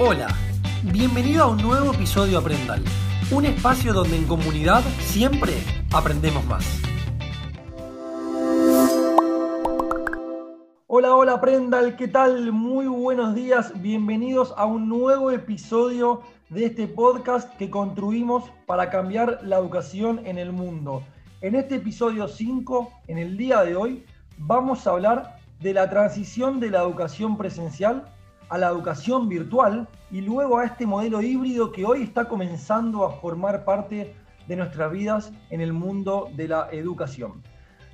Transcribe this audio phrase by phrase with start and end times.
[0.00, 0.26] Hola,
[0.82, 2.82] bienvenido a un nuevo episodio Aprendal,
[3.30, 5.52] un espacio donde en comunidad siempre
[5.92, 6.82] aprendemos más.
[10.88, 12.50] Hola, hola Aprendal, ¿qué tal?
[12.50, 19.38] Muy buenos días, bienvenidos a un nuevo episodio de este podcast que construimos para cambiar
[19.44, 21.04] la educación en el mundo.
[21.40, 24.04] En este episodio 5, en el día de hoy,
[24.38, 28.12] vamos a hablar de la transición de la educación presencial
[28.48, 33.12] a la educación virtual y luego a este modelo híbrido que hoy está comenzando a
[33.12, 34.14] formar parte
[34.46, 37.42] de nuestras vidas en el mundo de la educación.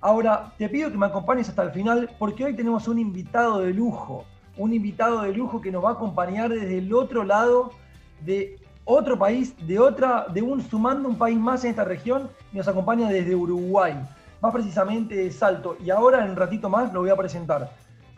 [0.00, 3.72] Ahora, te pido que me acompañes hasta el final porque hoy tenemos un invitado de
[3.72, 4.24] lujo,
[4.56, 7.72] un invitado de lujo que nos va a acompañar desde el otro lado
[8.24, 12.56] de otro país, de otra, de un sumando un país más en esta región y
[12.56, 13.94] nos acompaña desde Uruguay,
[14.40, 15.76] más precisamente de Salto.
[15.84, 17.70] Y ahora en un ratito más lo voy a presentar.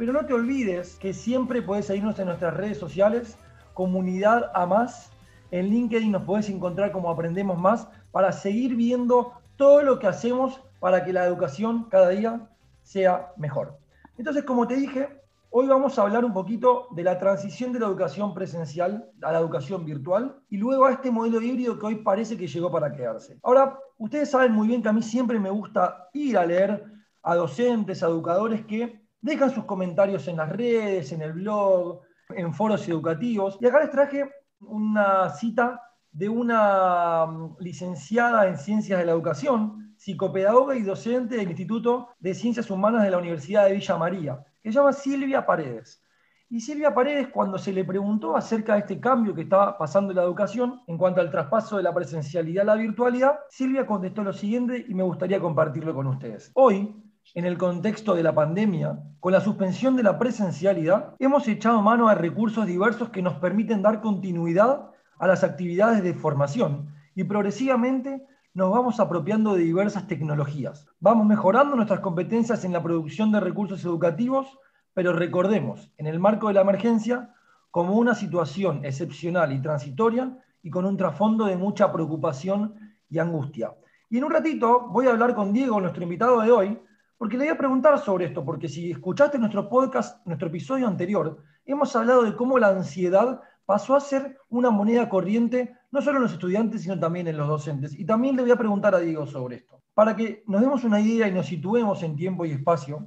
[0.03, 3.39] Pero no te olvides que siempre puedes seguirnos en nuestras redes sociales,
[3.73, 5.13] comunidad a más.
[5.53, 10.61] En LinkedIn nos puedes encontrar como Aprendemos Más para seguir viendo todo lo que hacemos
[10.81, 12.51] para que la educación cada día
[12.83, 13.79] sea mejor.
[14.19, 15.09] Entonces, como te dije,
[15.51, 19.39] hoy vamos a hablar un poquito de la transición de la educación presencial a la
[19.39, 23.39] educación virtual y luego a este modelo híbrido que hoy parece que llegó para quedarse.
[23.45, 26.87] Ahora, ustedes saben muy bien que a mí siempre me gusta ir a leer
[27.23, 32.53] a docentes, a educadores que Dejan sus comentarios en las redes, en el blog, en
[32.53, 33.57] foros educativos.
[33.61, 34.29] Y acá les traje
[34.61, 41.49] una cita de una mm, licenciada en Ciencias de la Educación, psicopedagoga y docente del
[41.49, 46.03] Instituto de Ciencias Humanas de la Universidad de Villa María, que se llama Silvia Paredes.
[46.51, 50.17] Y Silvia Paredes, cuando se le preguntó acerca de este cambio que estaba pasando en
[50.17, 54.35] la educación en cuanto al traspaso de la presencialidad a la virtualidad, Silvia contestó lo
[54.35, 56.51] siguiente y me gustaría compartirlo con ustedes.
[56.55, 56.95] Hoy,
[57.35, 62.09] en el contexto de la pandemia, con la suspensión de la presencialidad, hemos echado mano
[62.09, 68.27] a recursos diversos que nos permiten dar continuidad a las actividades de formación y progresivamente
[68.55, 70.87] nos vamos apropiando de diversas tecnologías.
[71.01, 74.59] Vamos mejorando nuestras competencias en la producción de recursos educativos,
[74.93, 77.35] pero recordemos, en el marco de la emergencia,
[77.71, 82.75] como una situación excepcional y transitoria y con un trasfondo de mucha preocupación
[83.09, 83.73] y angustia.
[84.11, 86.79] Y en un ratito voy a hablar con Diego, nuestro invitado de hoy,
[87.23, 91.39] porque le voy a preguntar sobre esto, porque si escuchaste nuestro podcast, nuestro episodio anterior,
[91.65, 96.25] hemos hablado de cómo la ansiedad pasó a ser una moneda corriente, no solo en
[96.25, 97.97] los estudiantes, sino también en los docentes.
[97.97, 99.81] Y también le voy a preguntar a Diego sobre esto.
[99.95, 103.07] Para que nos demos una idea y nos situemos en tiempo y espacio,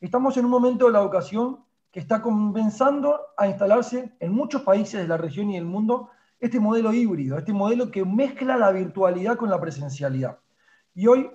[0.00, 1.58] estamos en un momento de la educación
[1.90, 6.08] que está comenzando a instalarse en muchos países de la región y del mundo
[6.40, 10.38] este modelo híbrido, este modelo que mezcla la virtualidad con la presencialidad.
[10.94, 11.30] Y hoy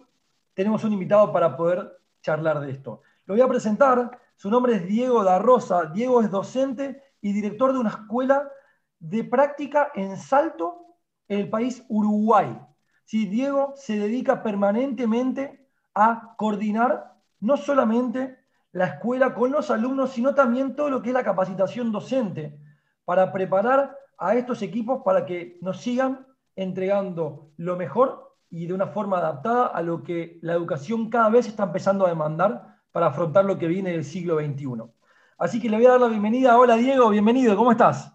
[0.56, 1.97] tenemos un invitado para poder
[2.28, 3.04] charlar de esto.
[3.26, 5.86] Lo voy a presentar, su nombre es Diego da Rosa.
[5.86, 8.52] Diego es docente y director de una escuela
[9.00, 10.98] de práctica en Salto,
[11.30, 12.60] en el país Uruguay.
[13.06, 18.38] Sí, Diego se dedica permanentemente a coordinar no solamente
[18.74, 22.60] la escuela con los alumnos, sino también todo lo que es la capacitación docente
[23.06, 26.28] para preparar a estos equipos para que nos sigan
[26.58, 31.47] entregando lo mejor y de una forma adaptada a lo que la educación cada vez
[31.47, 34.84] está empezando a demandar para afrontar lo que viene del siglo XXI.
[35.38, 36.57] Así que le voy a dar la bienvenida.
[36.57, 38.12] Hola Diego, bienvenido, ¿cómo estás?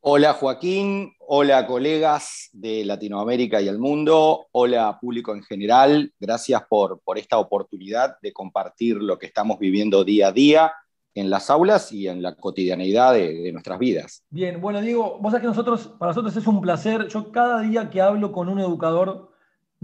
[0.00, 7.00] Hola Joaquín, hola colegas de Latinoamérica y el mundo, hola público en general, gracias por,
[7.00, 10.72] por esta oportunidad de compartir lo que estamos viviendo día a día
[11.14, 14.22] en las aulas y en la cotidianeidad de, de, nuestras vidas.
[14.30, 17.90] Bien, bueno Diego, vos sabés que nosotros, para nosotros es un placer, yo cada día
[17.90, 19.35] que hablo con un educador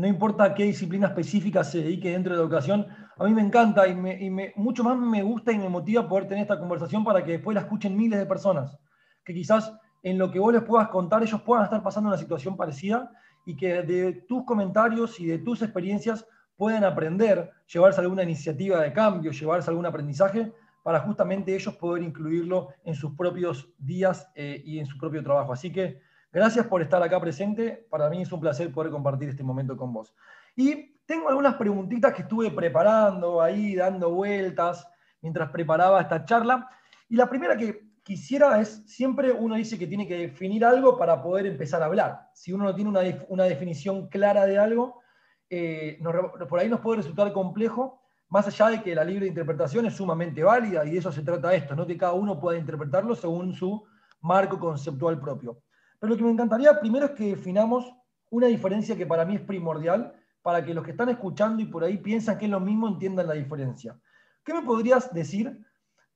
[0.02, 3.40] no importa a qué disciplina específica se dedique dentro de la educación, a mí me
[3.40, 7.22] encanta y, me, mucho más me gusta y me motiva poder tener esta conversación para
[7.22, 8.76] que después la escuchen miles de personas,
[9.24, 12.56] que quizás en lo que vos les puedas contar ellos puedan estar pasando una situación
[12.56, 13.12] parecida
[13.46, 16.26] y que de tus comentarios y de tus experiencias
[16.56, 20.52] puedan aprender, llevarse alguna iniciativa de cambio, llevarse algún aprendizaje
[20.82, 25.52] para justamente ellos poder incluirlo en sus propios días eh, y en su propio trabajo.
[25.52, 26.00] Así que
[26.32, 27.86] Gracias por estar acá presente.
[27.90, 30.14] Para mí es un placer poder compartir este momento con vos.
[30.56, 34.88] Y tengo algunas preguntitas que estuve preparando ahí, dando vueltas
[35.20, 36.68] mientras preparaba esta charla.
[37.08, 41.22] Y la primera que quisiera es, siempre uno dice que tiene que definir algo para
[41.22, 42.30] poder empezar a hablar.
[42.32, 42.90] Si uno no tiene
[43.28, 45.02] una, definición clara de algo,
[45.50, 46.00] eh,
[46.48, 48.00] por ahí nos puede resultar complejo,
[48.30, 51.54] más allá de que la libre interpretación es sumamente válida y de eso se trata
[51.54, 53.84] esto, no que cada uno pueda interpretarlo según su
[54.22, 55.58] marco conceptual propio.
[56.02, 57.94] Pero lo que me encantaría primero es que definamos
[58.28, 60.12] una diferencia que para mí es primordial
[60.42, 63.28] para que los que están escuchando y por ahí piensan que es lo mismo entiendan
[63.28, 63.96] la diferencia.
[64.44, 65.64] ¿Qué me podrías decir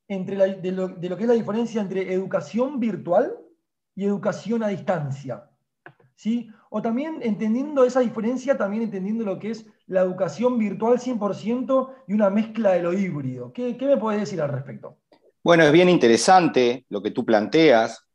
[0.08, 3.32] entre de, lo, que es la diferencia entre educación virtual
[3.94, 5.48] y educación a distancia.
[6.16, 6.50] ¿sí?
[6.70, 12.12] O también entendiendo esa diferencia, también entendiendo lo que es la educación virtual 100% y
[12.12, 13.52] una mezcla de lo híbrido.
[13.52, 14.98] ¿Qué, qué me puedes decir al respecto?
[15.44, 18.05] Bueno, es bien interesante lo que tú planteas.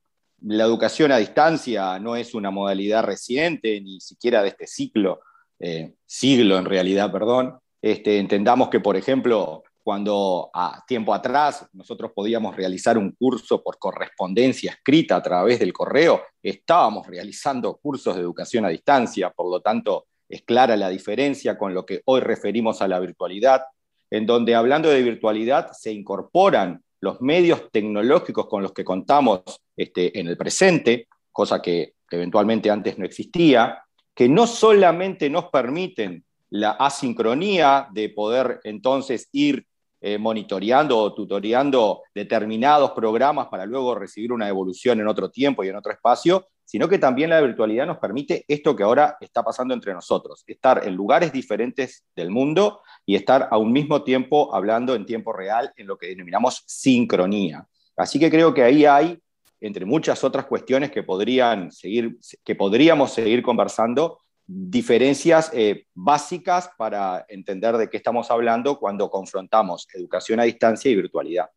[0.41, 5.21] La educación a distancia no es una modalidad reciente, ni siquiera de este ciclo,
[5.59, 7.59] eh, siglo en realidad, perdón.
[7.81, 13.77] Este, entendamos que, por ejemplo, cuando a tiempo atrás nosotros podíamos realizar un curso por
[13.77, 19.61] correspondencia escrita a través del correo, estábamos realizando cursos de educación a distancia, por lo
[19.61, 23.63] tanto es clara la diferencia con lo que hoy referimos a la virtualidad,
[24.09, 29.41] en donde hablando de virtualidad se incorporan los medios tecnológicos con los que contamos
[29.75, 33.83] este, en el presente, cosa que eventualmente antes no existía,
[34.13, 39.65] que no solamente nos permiten la asincronía de poder entonces ir
[40.01, 45.69] eh, monitoreando o tutoreando determinados programas para luego recibir una evolución en otro tiempo y
[45.69, 49.73] en otro espacio, sino que también la virtualidad nos permite esto que ahora está pasando
[49.73, 54.95] entre nosotros, estar en lugares diferentes del mundo y estar a un mismo tiempo hablando
[54.95, 57.67] en tiempo real en lo que denominamos sincronía.
[57.97, 59.19] Así que creo que ahí hay,
[59.59, 67.25] entre muchas otras cuestiones que, podrían seguir, que podríamos seguir conversando, diferencias eh, básicas para
[67.27, 71.49] entender de qué estamos hablando cuando confrontamos educación a distancia y virtualidad.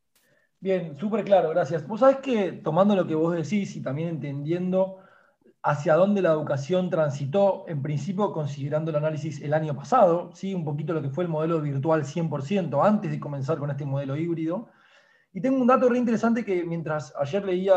[0.58, 1.86] Bien, súper claro, gracias.
[1.86, 5.03] Vos sabés que tomando lo que vos decís y también entendiendo
[5.66, 10.54] hacia dónde la educación transitó, en principio considerando el análisis el año pasado, ¿sí?
[10.54, 14.14] un poquito lo que fue el modelo virtual 100%, antes de comenzar con este modelo
[14.14, 14.68] híbrido.
[15.32, 17.74] Y tengo un dato re interesante que mientras ayer leía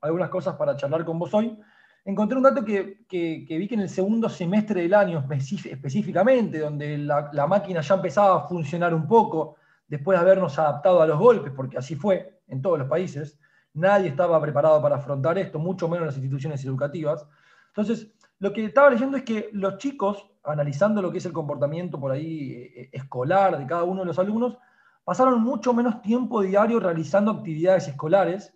[0.00, 1.58] algunas cosas para charlar con vos hoy,
[2.04, 7.46] encontré un dato que, vi que en el segundo semestre del año específicamente, donde la,
[7.48, 9.56] máquina ya empezaba a funcionar un poco,
[9.88, 13.40] después de habernos adaptado a los golpes, porque así fue en todos los países,
[13.74, 17.26] nadie estaba preparado para afrontar esto, mucho menos las instituciones educativas.
[17.68, 22.00] Entonces, lo que estaba leyendo es que los chicos, analizando lo que es el comportamiento
[22.00, 24.56] por ahí eh, escolar de cada uno de los alumnos,
[25.04, 28.54] pasaron mucho menos tiempo diario realizando actividades escolares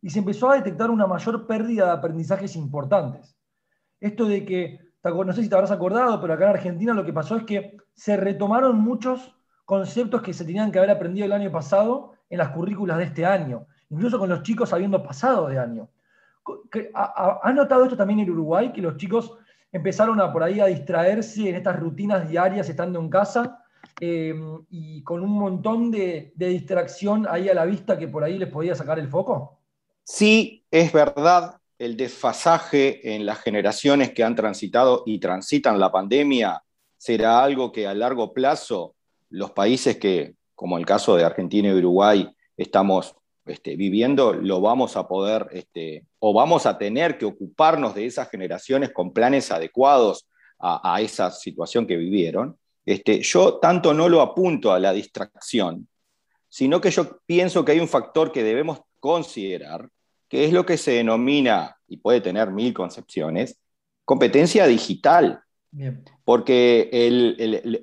[0.00, 3.36] y se empezó a detectar una mayor pérdida de aprendizajes importantes.
[4.00, 7.12] Esto de que, no sé si te habrás acordado, pero acá en Argentina lo que
[7.12, 11.52] pasó es que se retomaron muchos conceptos que se tenían que haber aprendido el año
[11.52, 15.88] pasado en las currículas de este año, incluso con los chicos habiendo pasado de año.
[16.94, 19.36] ¿Has notado esto también en Uruguay, que los chicos
[19.70, 23.62] empezaron a por ahí a distraerse en estas rutinas diarias estando en casa
[24.00, 24.34] eh,
[24.70, 28.74] y con un montón de distracción ahí a la vista que por ahí les podía
[28.74, 29.60] sacar el foco?
[30.02, 36.62] Sí, es verdad, el desfasaje en las generaciones que han transitado y transitan la pandemia
[36.96, 38.94] será algo que a largo plazo
[39.30, 44.96] los países que, como el caso de Argentina y Uruguay, estamos este, viviendo, lo vamos
[44.96, 50.28] a poder, este, o vamos a tener que ocuparnos de esas generaciones con planes adecuados
[50.64, 52.56] a, esa situación que vivieron.
[52.86, 55.88] Este, yo tanto no lo apunto a la distracción,
[56.48, 59.88] sino que yo pienso que hay un factor que debemos considerar,
[60.28, 63.58] que es lo que se denomina, y puede tener mil concepciones,
[64.04, 65.42] competencia digital.
[66.24, 66.90] Porque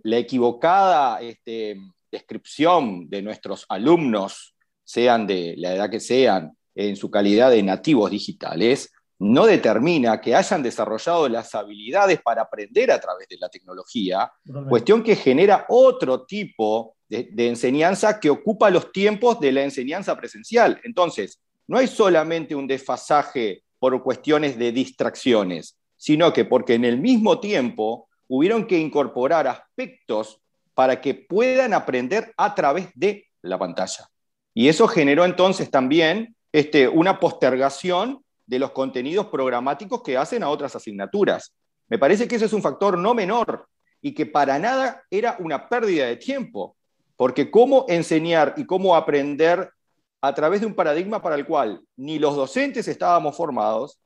[0.04, 1.78] la equivocada este,
[2.12, 4.56] descripción de nuestros alumnos,
[4.90, 10.34] sean de la edad que sean, en su calidad de nativos digitales, no determina que
[10.34, 14.32] hayan desarrollado las habilidades para aprender a través de la tecnología,
[14.68, 20.82] cuestión que genera otro tipo de, enseñanza que ocupa los tiempos de la enseñanza presencial.
[20.84, 26.98] Entonces, no hay solamente un desfasaje por cuestiones de distracciones, sino que porque en el
[27.00, 30.42] mismo tiempo hubieron que incorporar aspectos
[30.74, 34.10] para que puedan aprender a través de la pantalla.
[34.60, 40.50] Y eso generó entonces también este, una postergación de los contenidos programáticos que hacen a
[40.50, 41.56] otras asignaturas.
[41.88, 43.70] Me parece que ese es un factor no menor
[44.02, 46.76] y que para nada era una pérdida de tiempo,
[47.16, 49.72] porque cómo enseñar y cómo aprender
[50.20, 53.98] a través de un paradigma para el cual ni los docentes estábamos formados,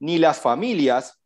[0.00, 1.16] ni las familias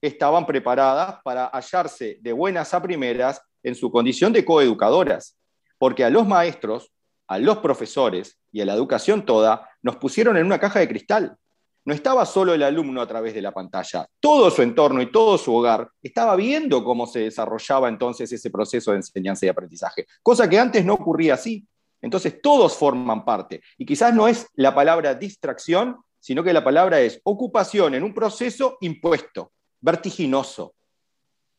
[0.00, 5.36] estaban preparadas para hallarse de buenas a primeras en su condición de coeducadoras,
[5.78, 6.92] porque a los maestros,
[7.30, 11.36] a los profesores y a la educación toda nos pusieron en una caja de cristal
[11.84, 15.38] no estaba solo el alumno a través de la pantalla, todo su entorno y todo
[15.38, 20.48] su hogar estaba viendo cómo se desarrollaba entonces ese proceso de enseñanza y aprendizaje, cosa
[20.48, 21.66] que antes no ocurría así.
[22.02, 23.60] Entonces todos forman parte.
[23.76, 28.14] Y quizás no es la palabra distracción, sino que la palabra es ocupación en un
[28.14, 30.74] proceso impuesto, vertiginoso,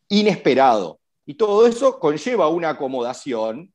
[0.09, 0.99] inesperado.
[1.25, 3.71] Y todo eso conlleva una acomodación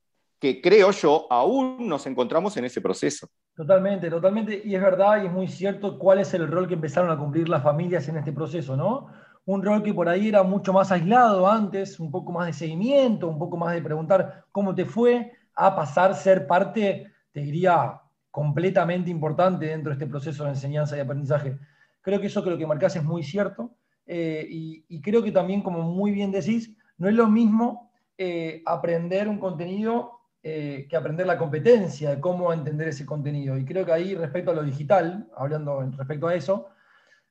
[0.62, 3.28] creo yo aún nos encontramos en ese proceso.
[3.54, 4.60] Totalmente, totalmente.
[4.64, 7.48] Y es verdad y es muy cierto cuál es el rol que empezaron a cumplir
[7.48, 9.08] las familias en este proceso, ¿no?
[9.46, 13.28] Un rol que por ahí era mucho más aislado antes, un poco más de seguimiento,
[13.28, 18.00] un poco más de preguntar cómo te fue, a pasar a ser parte, te diría,
[18.30, 21.56] completamente importante dentro de este proceso de enseñanza y aprendizaje.
[22.02, 23.76] Creo que eso que lo que marcás es muy cierto
[24.06, 29.28] eh, y, creo que también, como muy bien decís, no es lo mismo eh, aprender
[29.28, 30.15] un contenido
[30.48, 33.58] eh, que aprender la competencia de cómo entender ese contenido.
[33.58, 36.68] Y creo que ahí, respecto a lo digital, hablando respecto a eso,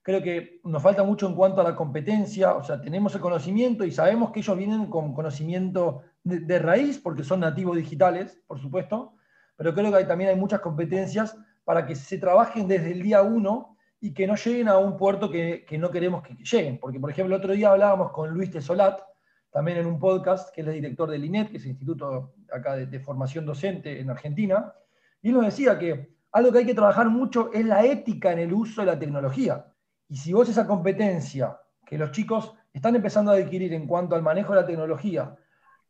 [0.02, 3.86] creo que nos falta mucho en cuanto a la competencia, o sea, tenemos el conocimiento
[3.86, 9.14] y sabemos que ellos vienen con conocimiento de, raíz, porque son nativos digitales, por supuesto,
[9.56, 13.78] pero creo que también hay muchas competencias para que se trabajen desde el día uno
[14.02, 16.80] y que no lleguen a un puerto que, que no queremos que lleguen.
[16.82, 19.00] Porque, por ejemplo, el otro día hablábamos con Luis Tesolat,
[19.56, 22.76] también en un podcast, que es el director del INET, que es el Instituto acá
[22.76, 24.74] de, Formación Docente en Argentina,
[25.22, 28.40] y él nos decía que algo que hay que trabajar mucho es la ética en
[28.40, 29.66] el uso de la tecnología.
[30.10, 34.24] Y si vos esa competencia que los chicos están empezando a adquirir en cuanto al
[34.24, 35.38] manejo de la tecnología,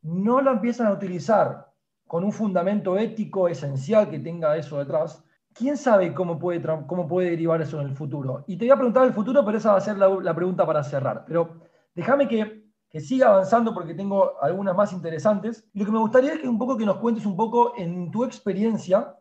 [0.03, 1.65] no la empiezan a utilizar
[2.05, 7.31] con un fundamento ético esencial que tenga eso detrás, ¿quién sabe cómo puede, cómo puede
[7.31, 8.43] derivar eso en el futuro?
[8.45, 10.83] Y te voy a preguntar el futuro, pero esa va a ser la pregunta para
[10.83, 11.25] cerrar.
[11.25, 11.61] Pero
[11.95, 15.67] déjame que que siga avanzando porque tengo algunas más interesantes.
[15.73, 18.11] Y lo que me gustaría es que un poco que nos cuentes un poco en
[18.11, 19.15] tu experiencia,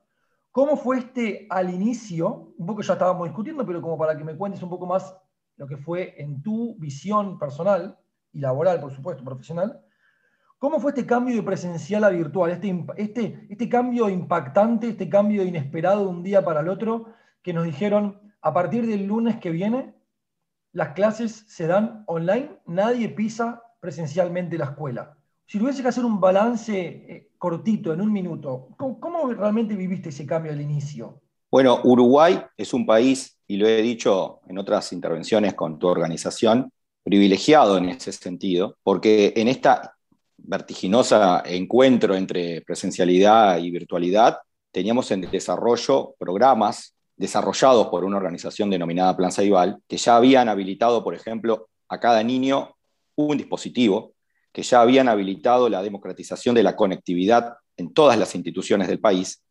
[0.51, 4.37] cómo fue este al inicio, un poco ya estábamos discutiendo, pero como para que me
[4.37, 5.17] cuentes un poco más
[5.57, 7.99] lo que fue en tu visión personal
[8.33, 9.81] y laboral, por supuesto, profesional,
[10.65, 12.51] ¿Cómo fue este cambio de presencial a virtual?
[12.51, 17.05] Este, este, este cambio impactante, este cambio inesperado de un día para el otro,
[17.43, 19.95] que nos dijeron, a partir del lunes que viene,
[20.75, 25.17] las clases se dan online, nadie pisa presencialmente la escuela.
[25.47, 30.27] Si tuviese que hacer un balance eh, cortito, en un minuto, ¿cómo, realmente viviste ese
[30.27, 31.21] cambio al inicio?
[31.51, 36.73] Bueno, Uruguay es un país, y lo he dicho en otras intervenciones con tu organización,
[37.05, 39.95] privilegiado en ese sentido, porque en esta
[40.39, 44.39] vertiginosa encuentro entre presencialidad y virtualidad,
[44.73, 51.05] teníamos en desarrollo programas desarrollados por una organización denominada Plan Saibal, que ya habían habilitado,
[51.05, 52.77] por ejemplo, a cada niño
[53.17, 54.15] un dispositivo,
[54.53, 59.43] que ya habían habilitado la democratización de la conectividad en todas las instituciones del país.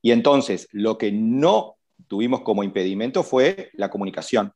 [0.00, 1.76] Y entonces lo que no
[2.08, 4.52] tuvimos como impedimento fue la comunicación.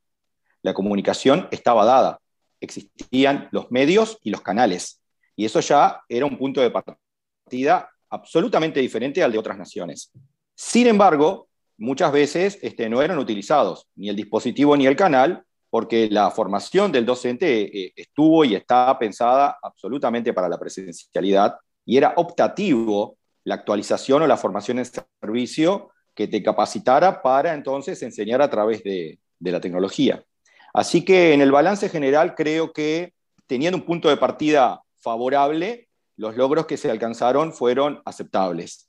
[0.63, 2.21] La comunicación estaba dada,
[2.61, 5.01] existían los medios y los canales.
[5.37, 10.11] Y eso ya era un punto de partida absolutamente diferente al de otras naciones.
[10.55, 16.09] Sin embargo, muchas veces este, no eran utilizados, ni el dispositivo ni el canal, porque
[16.11, 22.15] la formación del docente eh, estuvo y está pensada absolutamente para la presencialidad y era
[22.17, 28.51] optativo la actualización o la formación en servicio que te capacitara para entonces enseñar a
[28.51, 30.25] través de, de la tecnología.
[30.73, 33.13] Así que en el balance general creo que
[33.47, 38.89] teniendo un punto de partida favorable, los logros que se alcanzaron fueron aceptables.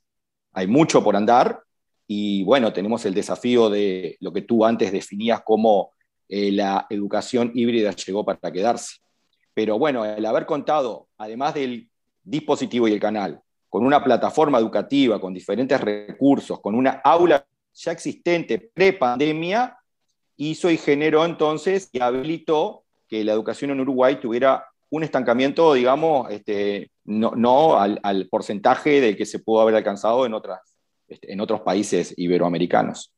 [0.52, 1.62] Hay mucho por andar,
[2.10, 5.92] y bueno, tenemos el desafío de lo que tú antes definías como
[6.26, 8.96] eh, la educación híbrida llegó para quedarse.
[9.52, 11.90] Pero bueno, el haber contado, además del
[12.24, 17.92] dispositivo y el canal, con una plataforma educativa, con diferentes recursos, con una aula ya
[17.92, 19.76] existente pre-pandemia,
[20.38, 26.30] hizo y generó entonces y habilitó que la educación en Uruguay tuviera un estancamiento, digamos,
[26.30, 30.77] este, no, al, al, porcentaje del que se pudo haber alcanzado en otras
[31.08, 33.12] este, en otros países iberoamericanos.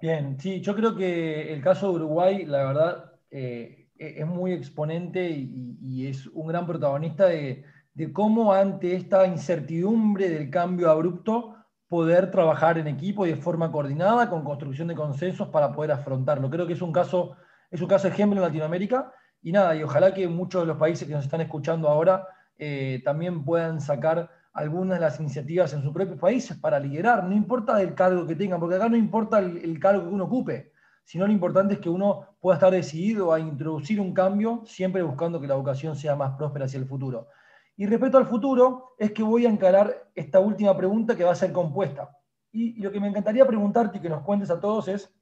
[0.00, 4.52] Bien, sí, yo creo que el caso de Uruguay, la verdad, eh, e-, es muy
[4.52, 7.64] exponente y, es un gran protagonista de,
[8.12, 11.56] cómo ante esta incertidumbre del cambio abrupto
[11.88, 16.50] poder trabajar en equipo y de forma coordinada con construcción de consensos para poder afrontarlo.
[16.50, 17.36] Creo que es un caso,
[17.70, 19.12] es un caso ejemplo en Latinoamérica
[19.42, 22.26] y nada, y ojalá que muchos de los países que nos están escuchando ahora
[22.58, 27.34] eh, también puedan sacar algunas de las iniciativas en sus propios países para liderar, no
[27.34, 30.72] importa el cargo que tengan, porque acá no importa el, cargo que uno ocupe,
[31.04, 35.40] sino lo importante es que uno pueda estar decidido a introducir un cambio, siempre buscando
[35.40, 37.28] que la educación sea más próspera hacia el futuro.
[37.76, 41.36] Y respecto al futuro, es que voy a encarar esta última pregunta que va a
[41.36, 42.16] ser compuesta.
[42.50, 45.14] Y, y lo que me encantaría preguntarte y que nos cuentes a todos es,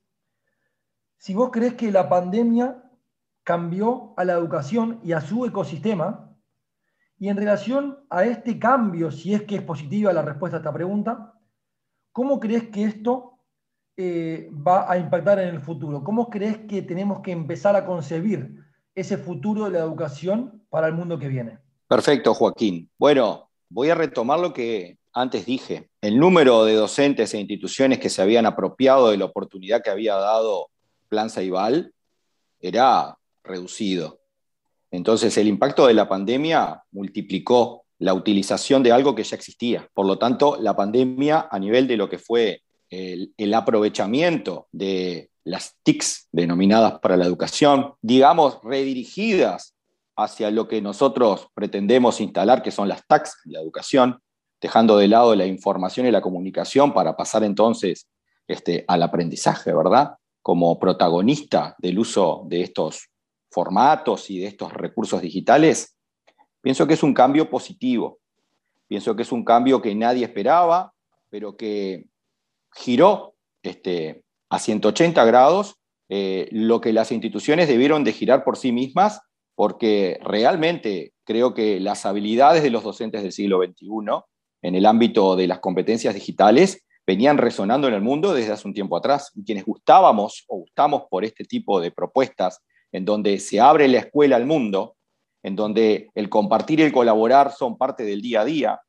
[1.19, 2.85] si vos crees que la pandemia
[3.43, 6.34] cambió a la educación y a su ecosistema,
[7.25, 10.75] y en relación a este cambio, si es que es positiva la respuesta a esta
[10.75, 11.33] pregunta,
[12.12, 13.38] ¿cómo crees que esto
[13.97, 16.04] eh, va a impactar en el futuro?
[16.04, 18.62] ¿Cómo crees que tenemos que empezar a concebir
[18.95, 21.61] ese futuro de la educación para el mundo que viene?
[21.88, 22.90] Perfecto, Joaquín.
[22.99, 28.11] Bueno, voy a retomar lo que antes dije, el número de docentes e instituciones que
[28.11, 30.69] se habían apropiado de la oportunidad que había dado
[31.09, 31.90] Plan Saibal
[32.61, 34.21] era reducido.
[34.95, 39.89] Entonces, el impacto de la pandemia multiplicó la utilización de algo que ya existía.
[39.93, 45.75] Por lo tanto, la pandemia, a nivel de lo que fue el, aprovechamiento de las
[45.83, 49.75] TICs denominadas para la educación, digamos, redirigidas
[50.15, 54.21] hacia lo que nosotros pretendemos instalar, que son las TACs, la educación,
[54.61, 58.07] dejando de lado la información y la comunicación para pasar entonces
[58.47, 60.15] este, al aprendizaje, ¿verdad?
[60.41, 63.09] Como protagonista del uso de estos
[63.55, 65.97] formatos y de estos recursos digitales,
[66.61, 68.19] pienso que es un cambio positivo.
[68.89, 70.93] Pienso que es un cambio que nadie esperaba,
[71.31, 72.07] pero que
[72.75, 75.77] giró este, a 180 grados
[76.09, 79.21] eh, lo que las instituciones debieron de girar por sí mismas,
[79.55, 83.89] porque realmente creo que las habilidades de los docentes del siglo XXI
[84.63, 88.75] en el ámbito de las competencias digitales venían resonando en el mundo desde hace un
[88.75, 89.31] tiempo atrás.
[89.35, 92.61] Y quienes gustábamos o gustamos por este tipo de propuestas
[92.95, 94.95] en donde se abre la escuela al mundo,
[95.43, 98.81] en donde el compartir y el colaborar son parte del día a día,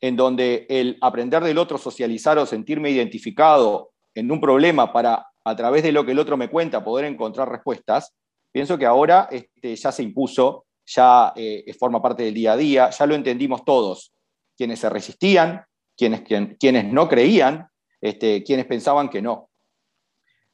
[0.00, 5.54] en donde el aprender del otro, socializar o sentirme identificado en un problema para, a
[5.54, 8.14] través de lo que el otro me cuenta, poder encontrar respuestas,
[8.52, 12.88] pienso que ahora este, ya se impuso, ya eh, forma parte del día a día,
[12.88, 14.14] ya lo entendimos todos,
[14.56, 15.62] quienes se resistían,
[15.94, 16.22] quienes,
[16.58, 17.68] quienes no creían,
[18.00, 19.50] este, quienes pensaban que no.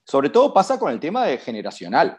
[0.04, 2.18] Sobre todo pasa con el tema de generacional.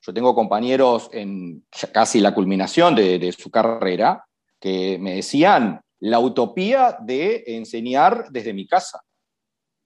[0.00, 4.24] Yo tengo compañeros en casi la culminación de, su carrera
[4.60, 9.02] que me decían la utopía de enseñar desde mi casa.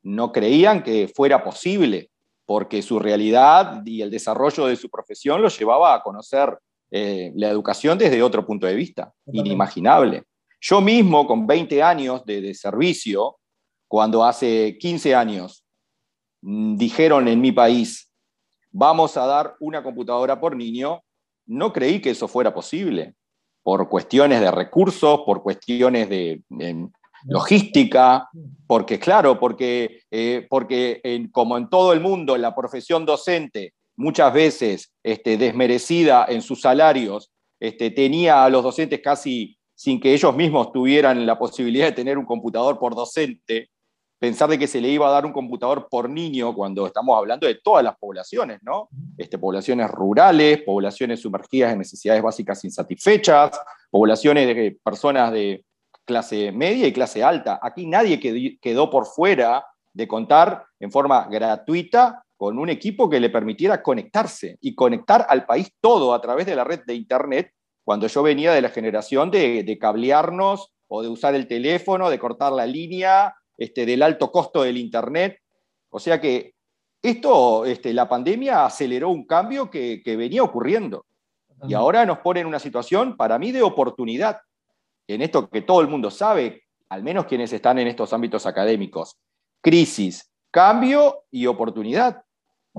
[0.03, 2.11] No creían que fuera posible,
[2.45, 6.59] porque su realidad y el desarrollo de su profesión los llevaba a conocer
[6.91, 10.25] eh, la educación desde otro punto de vista, inimaginable.
[10.61, 13.39] Yo mismo, con 20 años de, de servicio,
[13.89, 15.65] cuando hace 15 años
[16.43, 18.12] mm, dijeron en mi país,
[18.73, 21.03] vamos a dar una computadora por niño,
[21.47, 23.15] no creí que eso fuera posible,
[23.63, 26.43] por cuestiones de recursos, por cuestiones de,
[27.25, 28.29] logística,
[28.67, 34.93] porque claro, porque, eh, porque como en todo el mundo, la profesión docente, muchas veces
[35.05, 37.31] este, desmerecida en sus salarios,
[37.61, 42.19] este, tenía a los docentes casi sin que ellos mismos tuvieran la posibilidad de tener
[42.19, 43.71] un computador por docente,
[44.23, 47.45] pensar de que se le iba a dar un computador por niño cuando estamos hablando
[47.45, 48.89] de todas las poblaciones, ¿no?
[49.19, 55.65] Este, poblaciones rurales, poblaciones sumergidas en necesidades básicas insatisfechas, poblaciones de personas de
[56.05, 57.59] clase media y clase alta.
[57.61, 58.21] Aquí nadie
[58.61, 64.57] quedó por fuera de contar en forma gratuita con un equipo que le permitiera conectarse
[64.61, 67.55] y conectar al país todo a través de la red de Internet,
[67.85, 72.21] cuando yo venía de la generación de, de cablearnos o de usar el teléfono, de
[72.21, 75.39] cortar la línea, este, del alto costo del Internet.
[75.91, 76.55] O sea que
[77.01, 81.07] esto, este, la pandemia aceleró un cambio que, venía ocurriendo.
[81.69, 84.41] Y ahora nos pone en una situación, para mí, de oportunidad.
[85.07, 89.17] En esto que todo el mundo sabe, al menos quienes están en estos ámbitos académicos.
[89.61, 92.25] Crisis, cambio y oportunidad.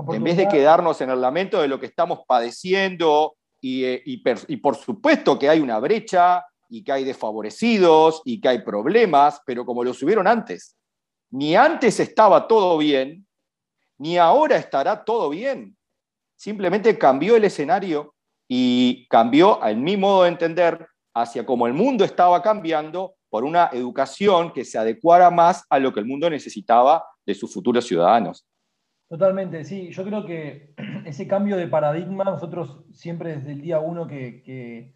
[0.09, 4.57] En vez de quedarnos en el lamento de lo que estamos padeciendo y, eh, y
[4.57, 9.65] por supuesto que hay una brecha y que hay desfavorecidos y que hay problemas, pero
[9.65, 10.75] como los hubieron antes.
[11.31, 13.25] Ni antes estaba todo bien,
[13.97, 15.75] ni ahora estará todo bien.
[16.35, 18.13] Simplemente cambió el escenario
[18.47, 23.69] y cambió, en mi modo de entender, hacia como el mundo estaba cambiando por una
[23.71, 28.45] educación que se adecuara más a lo que el mundo necesitaba de sus futuros ciudadanos.
[29.09, 29.89] Totalmente, sí.
[29.91, 30.73] Yo creo que
[31.05, 34.93] ese cambio de paradigma, nosotros siempre desde el día uno que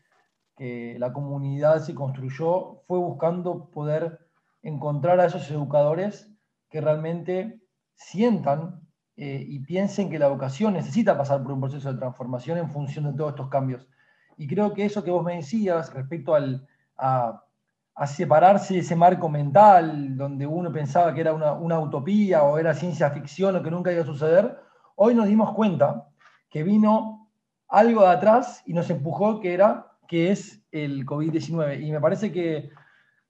[0.60, 4.28] la comunidad se construyó fue buscando poder
[4.64, 6.32] encontrar a esos educadores
[6.70, 7.62] que realmente
[7.96, 8.82] sientan
[9.16, 13.06] eh, y piensen que la educación necesita pasar por un proceso de transformación en función
[13.06, 13.88] de todos estos cambios.
[14.38, 16.68] Y creo que eso que vos me decías respecto al,
[16.98, 17.44] a,
[18.06, 22.76] separarse de ese marco mental donde uno pensaba que era una, una utopía o era
[22.76, 24.56] ciencia ficción o que nunca iba a suceder,
[24.96, 26.08] hoy nos dimos cuenta
[26.50, 27.28] que vino
[27.68, 31.82] algo de atrás y nos empujó que era que es el COVID-19.
[31.82, 32.70] Y me parece que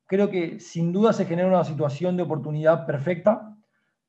[0.05, 3.55] creo que sin duda se genera una situación de oportunidad perfecta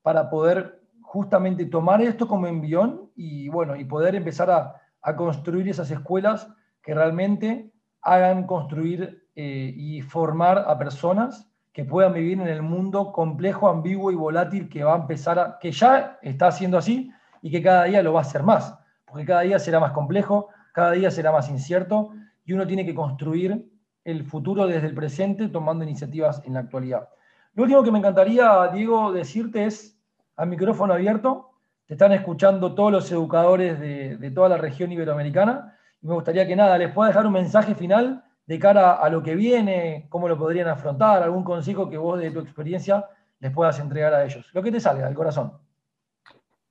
[0.01, 4.75] para poder justamente tomar esto como envión y, bueno, y poder empezar a,
[5.15, 6.47] construir esas escuelas
[6.83, 13.11] que realmente hagan construir eh, y formar a personas que puedan vivir en el mundo
[13.11, 17.49] complejo, ambiguo y volátil que va a empezar a, que ya está siendo así y
[17.49, 20.91] que cada día lo va a ser más, porque cada día será más complejo, cada
[20.91, 22.11] día será más incierto
[22.49, 23.63] y uno tiene que construir
[24.03, 27.07] el futuro desde el presente, tomando iniciativas en la actualidad.
[27.53, 30.01] Lo último que me encantaría, Diego, decirte es,
[30.35, 31.51] a micrófono abierto,
[31.85, 36.55] te están escuchando todos los educadores de, toda la región iberoamericana, y me gustaría que
[36.55, 40.35] nada, les pueda dejar un mensaje final de cara a lo que viene, cómo lo
[40.35, 43.05] podrían afrontar, algún consejo que vos de tu experiencia
[43.39, 44.49] les puedas entregar a ellos.
[44.55, 45.53] Lo que te salga del corazón.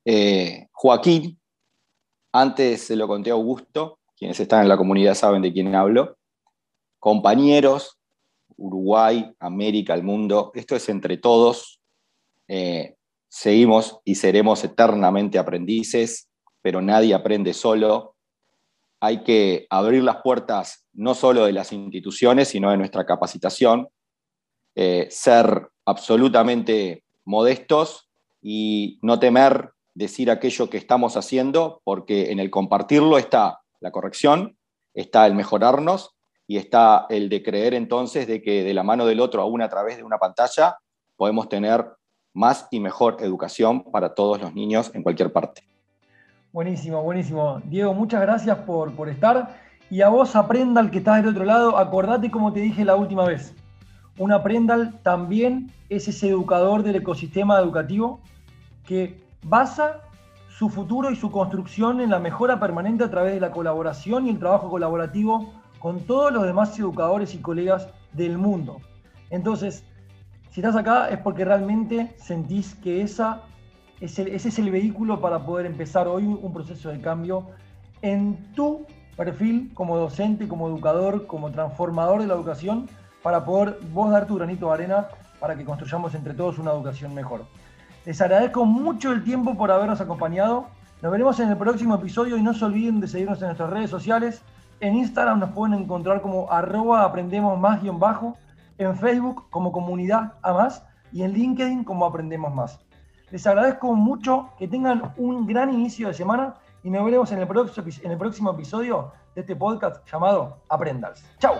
[0.05, 1.39] Eh, Joaquín,
[2.33, 6.19] antes se lo conté a Augusto, quienes están en la comunidad saben de quién hablo,
[6.99, 7.99] compañeros,
[8.57, 11.81] Uruguay, América, el mundo, esto es entre todos.
[12.49, 12.97] Eh,
[13.29, 16.29] seguimos y seremos eternamente aprendices,
[16.61, 18.17] pero nadie aprende solo.
[19.01, 23.89] Hay que abrir las puertas no solo de las instituciones, sino de nuestra capacitación,
[24.75, 28.11] eh, ser absolutamente modestos
[28.43, 34.57] y no temer decir aquello que estamos haciendo, porque en el compartirlo está la corrección,
[34.95, 39.21] está el mejorarnos y está el de creer entonces de que de la mano del
[39.21, 40.79] otro, aún a través de una pantalla,
[41.17, 41.85] podemos tener
[42.33, 45.63] más y mejor educación para todos los niños en cualquier parte.
[46.53, 47.61] Buenísimo, buenísimo.
[47.65, 49.57] Diego, muchas gracias por, por estar.
[49.91, 53.25] Y a vos, Aprendal, que estás del otro lado, acordate como te dije la última
[53.25, 53.55] vez.
[54.19, 58.21] Un Aprendal también es ese educador del ecosistema educativo
[58.85, 60.03] que basa
[60.59, 64.31] su futuro y su construcción en la mejora permanente a través de la colaboración y
[64.31, 68.81] el trabajo colaborativo con todos los demás educadores y colegas del mundo.
[69.31, 69.85] Entonces,
[70.51, 73.43] si estás acá es porque realmente sentís que esa
[74.01, 77.47] ese es el vehículo para poder empezar hoy un proceso de cambio
[78.03, 78.85] en tu
[79.17, 82.89] perfil como docente, como educador, como transformador de la educación,
[83.23, 87.15] para poder vos dar tu granito de arena para que construyamos entre todos una educación
[87.15, 87.45] mejor.
[88.09, 90.67] Les agradezco mucho el tiempo por habernos acompañado.
[91.03, 93.91] Nos veremos en el próximo episodio y no se olviden de seguirnos en nuestras redes
[93.91, 94.43] sociales
[94.81, 98.39] en Instagram nos pueden encontrar como arroba aprendemos más guion bajo,
[98.79, 102.81] en Facebook como comunidad a más y en LinkedIn como aprendemos más.
[103.31, 107.47] Les agradezco mucho que tengan un gran inicio de semana y nos veremos en el
[108.17, 111.23] próximo, episodio de este podcast llamado Aprendals.
[111.41, 111.57] ¡Chao!